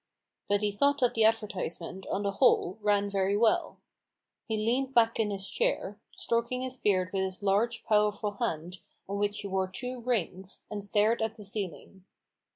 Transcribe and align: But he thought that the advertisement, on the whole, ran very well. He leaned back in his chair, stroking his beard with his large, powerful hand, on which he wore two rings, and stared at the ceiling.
But 0.47 0.63
he 0.63 0.71
thought 0.71 0.97
that 1.01 1.13
the 1.13 1.25
advertisement, 1.25 2.07
on 2.07 2.23
the 2.23 2.31
whole, 2.31 2.79
ran 2.81 3.07
very 3.07 3.37
well. 3.37 3.77
He 4.47 4.57
leaned 4.57 4.95
back 4.95 5.19
in 5.19 5.29
his 5.29 5.47
chair, 5.47 5.99
stroking 6.17 6.63
his 6.63 6.75
beard 6.79 7.13
with 7.13 7.21
his 7.21 7.43
large, 7.43 7.83
powerful 7.83 8.31
hand, 8.39 8.79
on 9.07 9.19
which 9.19 9.41
he 9.41 9.47
wore 9.47 9.67
two 9.67 10.01
rings, 10.01 10.61
and 10.71 10.83
stared 10.83 11.21
at 11.21 11.35
the 11.35 11.43
ceiling. 11.45 12.05